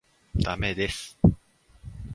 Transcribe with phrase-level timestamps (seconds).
[0.35, 1.15] 駄目です。